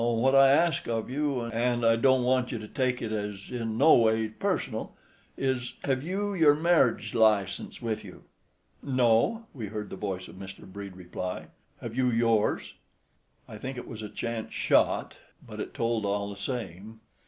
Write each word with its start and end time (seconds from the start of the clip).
Now 0.01 0.09
what 0.13 0.33
I 0.33 0.49
ask 0.49 0.87
of 0.87 1.11
you, 1.11 1.41
and 1.41 1.85
I 1.85 1.95
don't 1.95 2.23
want 2.23 2.51
you 2.51 2.57
to 2.57 2.67
take 2.67 3.03
it 3.03 3.11
as 3.11 3.51
in 3.51 3.77
no 3.77 3.93
ways 3.93 4.31
personal, 4.39 4.95
is—hev 5.37 6.01
you 6.01 6.33
your 6.33 6.55
merridge 6.55 7.13
license 7.13 7.83
with 7.83 8.03
you?" 8.03 8.23
"No," 8.81 9.45
we 9.53 9.67
heard 9.67 9.91
the 9.91 9.95
voice 9.95 10.27
of 10.27 10.37
Mr. 10.37 10.61
Brede 10.65 10.95
reply. 10.95 11.49
"Have 11.81 11.95
you 11.95 12.09
yours?" 12.09 12.73
I 13.47 13.59
think 13.59 13.77
it 13.77 13.87
was 13.87 14.01
a 14.01 14.09
chance 14.09 14.51
shot; 14.53 15.17
but 15.47 15.59
it 15.59 15.71
told 15.75 16.03
all 16.03 16.31
the 16.31 16.41
same. 16.41 16.99